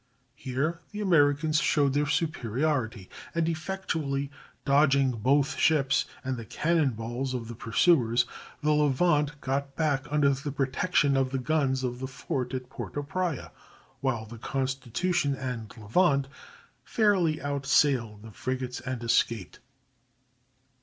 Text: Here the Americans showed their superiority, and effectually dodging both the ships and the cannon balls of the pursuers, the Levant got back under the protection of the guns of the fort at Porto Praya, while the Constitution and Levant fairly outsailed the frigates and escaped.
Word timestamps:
Here 0.33 0.79
the 0.89 0.99
Americans 0.99 1.59
showed 1.59 1.93
their 1.93 2.07
superiority, 2.07 3.07
and 3.35 3.47
effectually 3.47 4.31
dodging 4.65 5.11
both 5.11 5.53
the 5.53 5.61
ships 5.61 6.05
and 6.23 6.37
the 6.37 6.43
cannon 6.43 6.89
balls 6.93 7.35
of 7.35 7.47
the 7.47 7.53
pursuers, 7.53 8.25
the 8.63 8.71
Levant 8.71 9.39
got 9.41 9.75
back 9.75 10.07
under 10.09 10.31
the 10.31 10.51
protection 10.51 11.15
of 11.15 11.29
the 11.29 11.37
guns 11.37 11.83
of 11.83 11.99
the 11.99 12.07
fort 12.07 12.55
at 12.55 12.67
Porto 12.67 13.03
Praya, 13.03 13.51
while 13.99 14.25
the 14.25 14.39
Constitution 14.39 15.35
and 15.35 15.71
Levant 15.77 16.27
fairly 16.83 17.39
outsailed 17.39 18.23
the 18.23 18.31
frigates 18.31 18.79
and 18.79 19.03
escaped. 19.03 19.59